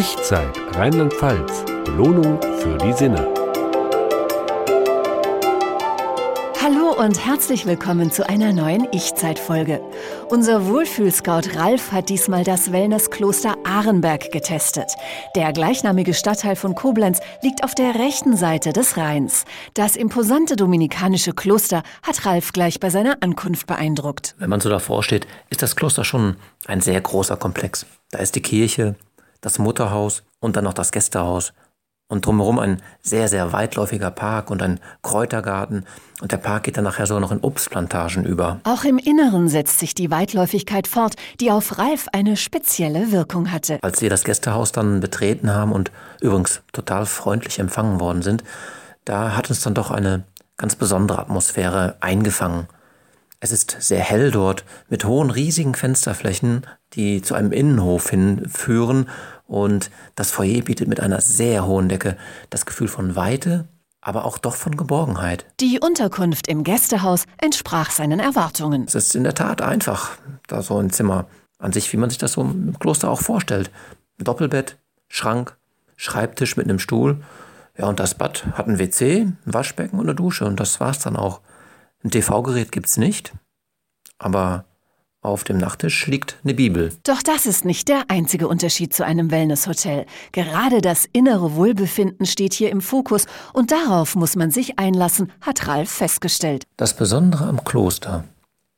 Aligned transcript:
Ich-Zeit 0.00 0.56
Rheinland-Pfalz. 0.76 1.64
Belohnung 1.84 2.40
für 2.60 2.78
die 2.78 2.92
Sinne. 2.92 3.26
Hallo 6.62 6.94
und 6.96 7.26
herzlich 7.26 7.66
willkommen 7.66 8.12
zu 8.12 8.28
einer 8.28 8.52
neuen 8.52 8.86
Ich-Zeit-Folge. 8.92 9.82
Unser 10.28 10.68
Wohlfühlscout 10.68 11.56
Ralf 11.56 11.90
hat 11.90 12.10
diesmal 12.10 12.44
das 12.44 12.70
Wellnesskloster 12.70 13.56
Ahrenberg 13.64 14.30
getestet. 14.30 14.92
Der 15.34 15.52
gleichnamige 15.52 16.14
Stadtteil 16.14 16.54
von 16.54 16.76
Koblenz 16.76 17.18
liegt 17.42 17.64
auf 17.64 17.74
der 17.74 17.96
rechten 17.96 18.36
Seite 18.36 18.72
des 18.72 18.96
Rheins. 18.96 19.46
Das 19.74 19.96
imposante 19.96 20.54
dominikanische 20.54 21.32
Kloster 21.32 21.82
hat 22.04 22.24
Ralf 22.24 22.52
gleich 22.52 22.78
bei 22.78 22.90
seiner 22.90 23.16
Ankunft 23.20 23.66
beeindruckt. 23.66 24.36
Wenn 24.38 24.50
man 24.50 24.60
so 24.60 24.68
davor 24.68 25.02
steht, 25.02 25.26
ist 25.50 25.62
das 25.62 25.74
Kloster 25.74 26.04
schon 26.04 26.36
ein 26.66 26.80
sehr 26.80 27.00
großer 27.00 27.36
Komplex. 27.36 27.84
Da 28.12 28.20
ist 28.20 28.36
die 28.36 28.42
Kirche, 28.42 28.94
das 29.40 29.58
Mutterhaus 29.58 30.24
und 30.40 30.56
dann 30.56 30.64
noch 30.64 30.74
das 30.74 30.92
Gästehaus 30.92 31.52
und 32.08 32.24
drumherum 32.24 32.58
ein 32.58 32.82
sehr, 33.02 33.28
sehr 33.28 33.52
weitläufiger 33.52 34.10
Park 34.10 34.50
und 34.50 34.62
ein 34.62 34.80
Kräutergarten. 35.02 35.84
Und 36.20 36.32
der 36.32 36.38
Park 36.38 36.64
geht 36.64 36.76
dann 36.76 36.84
nachher 36.84 37.06
so 37.06 37.20
noch 37.20 37.30
in 37.30 37.40
Obstplantagen 37.40 38.24
über. 38.24 38.60
Auch 38.64 38.84
im 38.84 38.98
Inneren 38.98 39.48
setzt 39.48 39.78
sich 39.78 39.94
die 39.94 40.10
Weitläufigkeit 40.10 40.86
fort, 40.86 41.16
die 41.40 41.50
auf 41.50 41.78
Ralf 41.78 42.06
eine 42.12 42.36
spezielle 42.36 43.12
Wirkung 43.12 43.52
hatte. 43.52 43.78
Als 43.82 44.00
wir 44.00 44.10
das 44.10 44.24
Gästehaus 44.24 44.72
dann 44.72 45.00
betreten 45.00 45.54
haben 45.54 45.72
und 45.72 45.92
übrigens 46.20 46.62
total 46.72 47.06
freundlich 47.06 47.58
empfangen 47.58 48.00
worden 48.00 48.22
sind, 48.22 48.42
da 49.04 49.36
hat 49.36 49.50
uns 49.50 49.60
dann 49.60 49.74
doch 49.74 49.90
eine 49.90 50.24
ganz 50.56 50.76
besondere 50.76 51.20
Atmosphäre 51.20 51.96
eingefangen. 52.00 52.68
Es 53.40 53.52
ist 53.52 53.76
sehr 53.80 54.00
hell 54.00 54.32
dort 54.32 54.64
mit 54.88 55.04
hohen, 55.04 55.30
riesigen 55.30 55.74
Fensterflächen, 55.74 56.66
die 56.94 57.22
zu 57.22 57.34
einem 57.34 57.52
Innenhof 57.52 58.10
hinführen 58.10 59.08
und 59.46 59.90
das 60.16 60.32
Foyer 60.32 60.62
bietet 60.62 60.88
mit 60.88 61.00
einer 61.00 61.20
sehr 61.20 61.64
hohen 61.64 61.88
Decke 61.88 62.16
das 62.50 62.66
Gefühl 62.66 62.88
von 62.88 63.14
Weite, 63.14 63.68
aber 64.00 64.24
auch 64.24 64.38
doch 64.38 64.56
von 64.56 64.76
Geborgenheit. 64.76 65.46
Die 65.60 65.78
Unterkunft 65.80 66.48
im 66.48 66.64
Gästehaus 66.64 67.26
entsprach 67.38 67.90
seinen 67.90 68.18
Erwartungen. 68.18 68.84
Es 68.88 68.96
ist 68.96 69.14
in 69.14 69.24
der 69.24 69.34
Tat 69.34 69.62
einfach, 69.62 70.18
da 70.48 70.60
so 70.62 70.78
ein 70.78 70.90
Zimmer 70.90 71.26
an 71.58 71.72
sich, 71.72 71.92
wie 71.92 71.96
man 71.96 72.10
sich 72.10 72.18
das 72.18 72.32
so 72.32 72.42
im 72.42 72.76
Kloster 72.78 73.08
auch 73.08 73.20
vorstellt. 73.20 73.70
Ein 74.18 74.24
Doppelbett, 74.24 74.78
Schrank, 75.08 75.56
Schreibtisch 75.96 76.56
mit 76.56 76.66
einem 76.66 76.78
Stuhl. 76.78 77.22
Ja, 77.76 77.86
und 77.86 78.00
das 78.00 78.14
Bad 78.14 78.46
hat 78.52 78.68
ein 78.68 78.78
WC, 78.78 79.22
ein 79.22 79.36
Waschbecken 79.44 79.98
und 79.98 80.06
eine 80.06 80.14
Dusche 80.14 80.44
und 80.44 80.58
das 80.58 80.80
war's 80.80 80.98
dann 81.00 81.16
auch. 81.16 81.40
Ein 82.04 82.10
TV-Gerät 82.10 82.72
gibt's 82.72 82.96
nicht, 82.96 83.32
aber 84.18 84.64
auf 85.20 85.42
dem 85.42 85.58
Nachttisch 85.58 86.06
liegt 86.06 86.36
eine 86.44 86.54
Bibel. 86.54 86.92
Doch 87.02 87.22
das 87.22 87.46
ist 87.46 87.64
nicht 87.64 87.88
der 87.88 88.04
einzige 88.08 88.46
Unterschied 88.46 88.94
zu 88.94 89.04
einem 89.04 89.32
Wellnesshotel. 89.32 90.06
Gerade 90.30 90.80
das 90.80 91.06
innere 91.12 91.54
Wohlbefinden 91.56 92.24
steht 92.24 92.54
hier 92.54 92.70
im 92.70 92.80
Fokus 92.80 93.26
und 93.52 93.72
darauf 93.72 94.14
muss 94.14 94.36
man 94.36 94.52
sich 94.52 94.78
einlassen, 94.78 95.32
hat 95.40 95.66
Ralf 95.66 95.90
festgestellt. 95.90 96.64
Das 96.76 96.94
Besondere 96.94 97.46
am 97.46 97.64
Kloster 97.64 98.24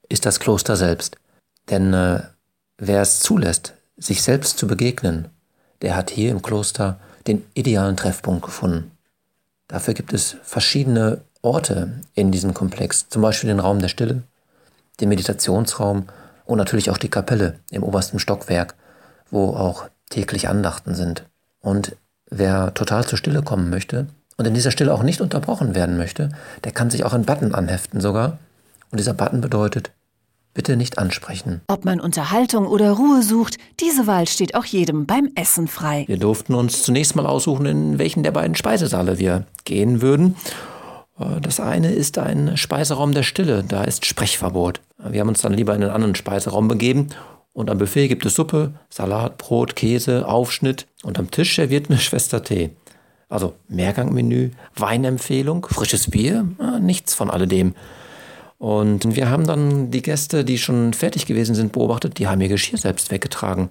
ist 0.09 0.25
das 0.25 0.41
Kloster 0.41 0.77
selbst. 0.77 1.17
Denn 1.69 1.93
äh, 1.93 2.23
wer 2.79 3.03
es 3.03 3.21
zulässt, 3.21 3.75
sich 3.97 4.23
selbst 4.23 4.57
zu 4.57 4.67
begegnen, 4.67 5.29
der 5.83 5.95
hat 5.95 6.11
hier 6.11 6.31
im 6.31 6.41
Kloster 6.41 6.99
den 7.27 7.45
idealen 7.53 7.97
Treffpunkt 7.99 8.43
gefunden. 8.43 8.91
Dafür 9.69 9.95
gibt 9.95 10.13
es 10.15 10.37
verschiedene 10.43 11.23
Orte 11.43 11.93
in 12.15 12.31
diesem 12.31 12.55
Komplex, 12.55 13.09
zum 13.09 13.23
Beispiel 13.23 13.49
den 13.49 13.61
Raum 13.61 13.81
der 13.81 13.89
Stille, 13.89 14.23
den 15.01 15.09
Meditationsraum 15.09 16.07
und 16.45 16.59
natürlich 16.59 16.91
auch 16.91 16.99
die 16.99 17.09
Kapelle 17.09 17.59
im 17.71 17.83
obersten 17.83 18.19
Stockwerk, 18.19 18.75
wo 19.31 19.51
auch 19.51 19.89
täglich 20.11 20.49
Andachten 20.49 20.95
sind. 20.95 21.25
Und 21.61 21.97
wer 22.29 22.75
total 22.75 23.07
zur 23.07 23.19
Stille 23.19 23.43
kommen 23.43 23.71
möchte 23.71 24.07
und 24.37 24.47
in 24.47 24.55
dieser 24.55 24.71
Stille 24.71 24.93
auch 24.93 25.03
nicht 25.03 25.21
unterbrochen 25.21 25.75
werden 25.75 25.97
möchte, 25.97 26.31
der 26.65 26.73
kann 26.73 26.91
sich 26.91 27.05
auch 27.05 27.13
einen 27.13 27.25
Button 27.25 27.55
anheften 27.55 28.01
sogar. 28.01 28.39
Und 28.91 28.99
dieser 28.99 29.15
Button 29.15 29.41
bedeutet, 29.41 29.93
bitte 30.53 30.77
nicht 30.77 30.99
ansprechen. 30.99 31.61
Ob 31.69 31.85
man 31.85 32.01
Unterhaltung 32.01 32.67
oder 32.67 32.93
Ruhe 32.93 33.23
sucht, 33.23 33.59
diese 33.79 34.07
Wahl 34.07 34.27
steht 34.27 34.55
auch 34.55 34.65
jedem 34.65 35.07
beim 35.07 35.31
Essen 35.37 35.69
frei. 35.69 36.05
Wir 36.09 36.19
durften 36.19 36.55
uns 36.55 36.83
zunächst 36.83 37.15
mal 37.15 37.27
aussuchen, 37.27 37.67
in 37.67 37.99
welchen 37.99 38.23
der 38.23 38.33
beiden 38.33 38.57
Speisesaale 38.57 39.19
wir 39.19 39.45
gehen 39.65 40.03
würden. 40.03 40.37
Äh, 41.21 41.41
das 41.41 41.61
eine 41.61 41.93
ist 41.93 42.19
ein 42.19 42.57
Speiseraum 42.57 43.13
der 43.13 43.23
Stille, 43.23 43.63
da 43.67 43.85
ist 43.85 44.07
Sprechverbot. 44.07 44.81
Wir 44.99 45.21
haben 45.21 45.29
uns 45.29 45.43
dann 45.43 45.55
lieber 45.55 45.75
in 45.75 45.83
einen 45.83 45.93
anderen 45.93 46.15
Speiseraum 46.15 46.69
begeben 46.69 47.09
und 47.53 47.71
am 47.71 47.79
Buffet 47.79 48.09
gibt 48.09 48.27
es 48.27 48.35
Suppe, 48.35 48.73
Salat, 48.89 49.39
Brot, 49.39 49.77
Käse, 49.77 50.27
Aufschnitt 50.27 50.87
und 51.03 51.19
am 51.19 51.31
Tisch 51.31 51.57
serviert 51.57 51.91
eine 51.91 51.99
Schwester 52.01 52.43
Tee. 52.43 52.71
Also 53.29 53.55
Mehrgangmenü, 53.69 54.51
Weinempfehlung, 54.75 55.65
frisches 55.71 56.11
Bier, 56.11 56.49
äh, 56.61 56.81
nichts 56.81 57.15
von 57.15 57.31
alledem. 57.31 57.75
Und 58.59 59.17
wir 59.17 59.31
haben 59.31 59.47
dann 59.47 59.91
die 59.91 60.03
Gäste, 60.03 60.45
die 60.45 60.59
schon 60.59 60.93
fertig 60.93 61.27
gewesen 61.27 61.55
sind, 61.55 61.73
beobachtet, 61.73 62.19
die 62.19 62.27
haben 62.27 62.41
ihr 62.41 62.49
Geschirr 62.49 62.79
selbst 62.79 63.11
weggetragen. 63.11 63.71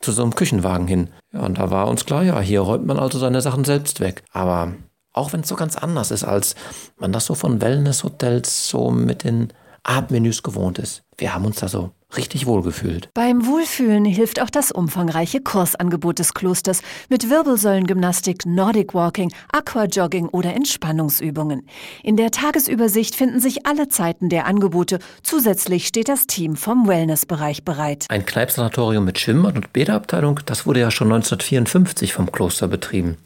Zu 0.00 0.10
so 0.10 0.22
einem 0.22 0.34
Küchenwagen 0.34 0.88
hin. 0.88 1.08
Ja, 1.32 1.40
und 1.40 1.58
da 1.58 1.70
war 1.70 1.86
uns 1.86 2.04
klar, 2.04 2.24
ja, 2.24 2.40
hier 2.40 2.60
räumt 2.60 2.86
man 2.86 2.98
also 2.98 3.18
seine 3.18 3.42
Sachen 3.42 3.64
selbst 3.64 4.00
weg. 4.00 4.24
Aber 4.32 4.72
auch 5.14 5.32
wenn 5.32 5.40
es 5.40 5.48
so 5.48 5.56
ganz 5.56 5.76
anders 5.76 6.10
ist, 6.10 6.24
als 6.24 6.54
man 6.98 7.12
das 7.12 7.24
so 7.24 7.34
von 7.34 7.62
Wellnesshotels 7.62 8.68
so 8.68 8.90
mit 8.90 9.24
den 9.24 9.52
Abendmenüs 9.82 10.42
gewohnt 10.42 10.78
ist. 10.78 11.02
Wir 11.16 11.34
haben 11.34 11.44
uns 11.44 11.60
da 11.60 11.68
so 11.68 11.92
richtig 12.16 12.46
wohlgefühlt. 12.46 13.10
Beim 13.14 13.46
Wohlfühlen 13.46 14.04
hilft 14.04 14.40
auch 14.40 14.50
das 14.50 14.70
umfangreiche 14.70 15.40
Kursangebot 15.40 16.18
des 16.18 16.34
Klosters 16.34 16.80
mit 17.08 17.28
Wirbelsäulengymnastik, 17.28 18.46
Nordic 18.46 18.94
Walking, 18.94 19.32
Aquajogging 19.52 20.28
oder 20.28 20.54
Entspannungsübungen. 20.54 21.68
In 22.02 22.16
der 22.16 22.30
Tagesübersicht 22.30 23.14
finden 23.14 23.40
sich 23.40 23.66
alle 23.66 23.88
Zeiten 23.88 24.28
der 24.28 24.46
Angebote. 24.46 24.98
Zusätzlich 25.22 25.86
steht 25.86 26.08
das 26.08 26.26
Team 26.26 26.56
vom 26.56 26.88
Wellnessbereich 26.88 27.64
bereit. 27.64 28.06
Ein 28.08 28.26
Kneipsanatorium 28.26 29.04
mit 29.04 29.18
Schwimmbad 29.18 29.56
und 29.56 29.72
Bäderabteilung, 29.72 30.40
das 30.46 30.66
wurde 30.66 30.80
ja 30.80 30.90
schon 30.90 31.08
1954 31.12 32.12
vom 32.12 32.32
Kloster 32.32 32.68
betrieben. 32.68 33.18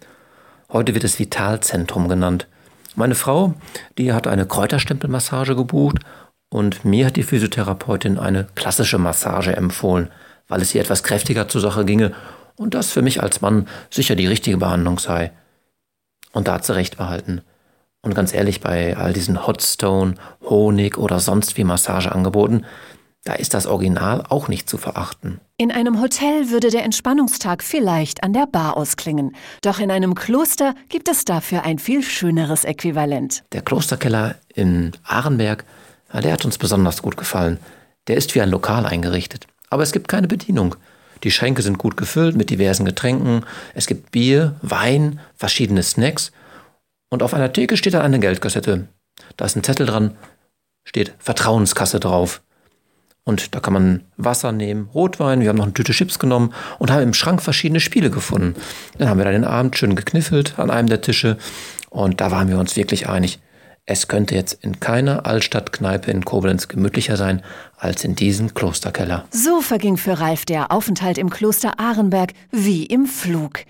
Heute 0.70 0.92
wird 0.92 1.04
es 1.04 1.18
Vitalzentrum 1.18 2.08
genannt. 2.08 2.46
Meine 2.94 3.14
Frau, 3.14 3.54
die 3.96 4.12
hat 4.12 4.26
eine 4.26 4.44
Kräuterstempelmassage 4.44 5.56
gebucht 5.56 6.00
und 6.50 6.84
mir 6.84 7.06
hat 7.06 7.16
die 7.16 7.22
Physiotherapeutin 7.22 8.18
eine 8.18 8.44
klassische 8.54 8.98
Massage 8.98 9.56
empfohlen, 9.56 10.10
weil 10.46 10.60
es 10.60 10.74
ihr 10.74 10.82
etwas 10.82 11.02
kräftiger 11.02 11.48
zur 11.48 11.62
Sache 11.62 11.86
ginge 11.86 12.12
und 12.56 12.74
das 12.74 12.92
für 12.92 13.00
mich 13.00 13.22
als 13.22 13.40
Mann 13.40 13.66
sicher 13.88 14.14
die 14.14 14.26
richtige 14.26 14.58
Behandlung 14.58 14.98
sei. 14.98 15.32
Und 16.32 16.48
da 16.48 16.54
hat 16.54 16.68
recht 16.68 16.98
behalten. 16.98 17.40
Und 18.02 18.14
ganz 18.14 18.34
ehrlich, 18.34 18.60
bei 18.60 18.94
all 18.94 19.14
diesen 19.14 19.46
Hotstone, 19.46 20.16
Honig 20.42 20.98
oder 20.98 21.18
sonst 21.18 21.56
wie 21.56 21.64
Massageangeboten, 21.64 22.66
da 23.24 23.34
ist 23.34 23.52
das 23.54 23.66
Original 23.66 24.24
auch 24.28 24.48
nicht 24.48 24.70
zu 24.70 24.78
verachten. 24.78 25.40
In 25.58 25.72
einem 25.72 26.00
Hotel 26.00 26.50
würde 26.50 26.70
der 26.70 26.84
Entspannungstag 26.84 27.62
vielleicht 27.62 28.22
an 28.22 28.32
der 28.32 28.46
Bar 28.46 28.76
ausklingen. 28.76 29.34
Doch 29.62 29.80
in 29.80 29.90
einem 29.90 30.14
Kloster 30.14 30.74
gibt 30.88 31.08
es 31.08 31.24
dafür 31.24 31.64
ein 31.64 31.78
viel 31.78 32.02
schöneres 32.02 32.64
Äquivalent. 32.64 33.44
Der 33.52 33.62
Klosterkeller 33.62 34.36
in 34.54 34.92
Ahrenberg, 35.04 35.64
der 36.12 36.32
hat 36.32 36.44
uns 36.44 36.58
besonders 36.58 37.02
gut 37.02 37.16
gefallen. 37.16 37.58
Der 38.06 38.16
ist 38.16 38.34
wie 38.34 38.40
ein 38.40 38.50
Lokal 38.50 38.86
eingerichtet. 38.86 39.46
Aber 39.68 39.82
es 39.82 39.92
gibt 39.92 40.08
keine 40.08 40.28
Bedienung. 40.28 40.76
Die 41.24 41.30
Schränke 41.30 41.62
sind 41.62 41.78
gut 41.78 41.96
gefüllt 41.96 42.36
mit 42.36 42.50
diversen 42.50 42.84
Getränken. 42.84 43.44
Es 43.74 43.86
gibt 43.86 44.12
Bier, 44.12 44.54
Wein, 44.62 45.20
verschiedene 45.34 45.82
Snacks. 45.82 46.32
Und 47.10 47.22
auf 47.22 47.34
einer 47.34 47.52
Theke 47.52 47.76
steht 47.76 47.94
da 47.94 48.00
eine 48.00 48.20
Geldkassette. 48.20 48.86
Da 49.36 49.44
ist 49.44 49.56
ein 49.56 49.64
Zettel 49.64 49.86
dran, 49.86 50.16
steht 50.84 51.14
Vertrauenskasse 51.18 52.00
drauf. 52.00 52.40
Und 53.28 53.54
da 53.54 53.60
kann 53.60 53.74
man 53.74 54.04
Wasser 54.16 54.52
nehmen, 54.52 54.88
Rotwein, 54.94 55.42
wir 55.42 55.50
haben 55.50 55.58
noch 55.58 55.64
eine 55.64 55.74
Tüte 55.74 55.92
Chips 55.92 56.18
genommen 56.18 56.54
und 56.78 56.90
haben 56.90 57.02
im 57.02 57.12
Schrank 57.12 57.42
verschiedene 57.42 57.78
Spiele 57.78 58.08
gefunden. 58.08 58.54
Dann 58.96 59.10
haben 59.10 59.18
wir 59.18 59.26
da 59.26 59.32
den 59.32 59.44
Abend 59.44 59.76
schön 59.76 59.94
gekniffelt 59.94 60.58
an 60.58 60.70
einem 60.70 60.88
der 60.88 61.02
Tische 61.02 61.36
und 61.90 62.22
da 62.22 62.30
waren 62.30 62.48
wir 62.48 62.58
uns 62.58 62.74
wirklich 62.74 63.06
einig. 63.06 63.38
Es 63.84 64.08
könnte 64.08 64.34
jetzt 64.34 64.64
in 64.64 64.80
keiner 64.80 65.26
Altstadtkneipe 65.26 66.10
in 66.10 66.24
Koblenz 66.24 66.68
gemütlicher 66.68 67.18
sein 67.18 67.42
als 67.76 68.02
in 68.02 68.16
diesem 68.16 68.54
Klosterkeller. 68.54 69.26
So 69.30 69.60
verging 69.60 69.98
für 69.98 70.18
Ralf 70.20 70.46
der 70.46 70.72
Aufenthalt 70.72 71.18
im 71.18 71.28
Kloster 71.28 71.78
Ahrenberg 71.78 72.32
wie 72.50 72.86
im 72.86 73.04
Flug. 73.04 73.60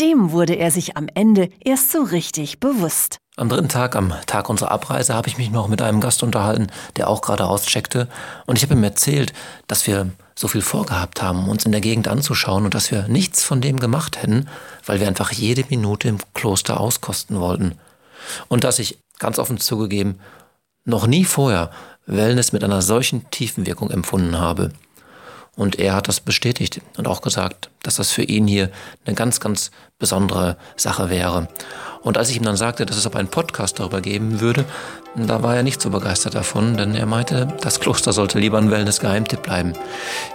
Dem 0.00 0.30
wurde 0.30 0.54
er 0.54 0.70
sich 0.70 0.96
am 0.96 1.08
Ende 1.12 1.50
erst 1.62 1.92
so 1.92 2.02
richtig 2.02 2.60
bewusst. 2.60 3.21
Am 3.36 3.48
dritten 3.48 3.70
Tag, 3.70 3.96
am 3.96 4.12
Tag 4.26 4.50
unserer 4.50 4.72
Abreise, 4.72 5.14
habe 5.14 5.26
ich 5.26 5.38
mich 5.38 5.50
noch 5.50 5.66
mit 5.66 5.80
einem 5.80 6.02
Gast 6.02 6.22
unterhalten, 6.22 6.66
der 6.96 7.08
auch 7.08 7.22
gerade 7.22 7.46
auscheckte. 7.46 8.06
Und 8.44 8.56
ich 8.56 8.62
habe 8.62 8.74
ihm 8.74 8.84
erzählt, 8.84 9.32
dass 9.68 9.86
wir 9.86 10.10
so 10.34 10.48
viel 10.48 10.60
vorgehabt 10.60 11.22
haben, 11.22 11.48
uns 11.48 11.64
in 11.64 11.72
der 11.72 11.80
Gegend 11.80 12.08
anzuschauen 12.08 12.66
und 12.66 12.74
dass 12.74 12.90
wir 12.90 13.08
nichts 13.08 13.42
von 13.42 13.62
dem 13.62 13.80
gemacht 13.80 14.20
hätten, 14.20 14.50
weil 14.84 15.00
wir 15.00 15.08
einfach 15.08 15.32
jede 15.32 15.64
Minute 15.70 16.08
im 16.08 16.18
Kloster 16.34 16.78
auskosten 16.78 17.40
wollten. 17.40 17.78
Und 18.48 18.64
dass 18.64 18.78
ich, 18.78 18.98
ganz 19.18 19.38
offen 19.38 19.58
zugegeben, 19.58 20.20
noch 20.84 21.06
nie 21.06 21.24
vorher 21.24 21.70
Wellness 22.04 22.52
mit 22.52 22.62
einer 22.62 22.82
solchen 22.82 23.30
tiefen 23.30 23.64
Wirkung 23.64 23.90
empfunden 23.90 24.38
habe. 24.38 24.72
Und 25.54 25.78
er 25.78 25.94
hat 25.94 26.08
das 26.08 26.20
bestätigt 26.20 26.80
und 26.96 27.06
auch 27.06 27.20
gesagt, 27.20 27.68
dass 27.82 27.96
das 27.96 28.10
für 28.10 28.22
ihn 28.22 28.46
hier 28.46 28.70
eine 29.04 29.14
ganz, 29.14 29.38
ganz 29.38 29.70
besondere 29.98 30.56
Sache 30.76 31.10
wäre. 31.10 31.48
Und 32.02 32.16
als 32.16 32.30
ich 32.30 32.36
ihm 32.36 32.42
dann 32.42 32.56
sagte, 32.56 32.86
dass 32.86 32.96
es 32.96 33.04
aber 33.06 33.18
einen 33.18 33.28
Podcast 33.28 33.78
darüber 33.78 34.00
geben 34.00 34.40
würde, 34.40 34.64
da 35.14 35.42
war 35.42 35.54
er 35.54 35.62
nicht 35.62 35.82
so 35.82 35.90
begeistert 35.90 36.34
davon, 36.34 36.78
denn 36.78 36.94
er 36.94 37.06
meinte, 37.06 37.48
das 37.60 37.80
Kloster 37.80 38.14
sollte 38.14 38.38
lieber 38.38 38.56
ein 38.58 38.70
Wellness-Geheimtipp 38.70 39.42
bleiben. 39.42 39.74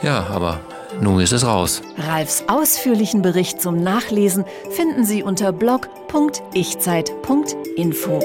Ja, 0.04 0.28
aber 0.28 0.60
nun 1.02 1.20
ist 1.20 1.34
es 1.34 1.46
raus. 1.46 1.82
Ralfs 1.98 2.44
ausführlichen 2.48 3.24
Bericht 3.24 3.60
zum 3.62 3.82
Nachlesen 3.82 4.46
finden 4.72 5.04
Sie 5.04 5.24
unter 5.24 5.52
blog.ichzeit.info. 5.52 8.20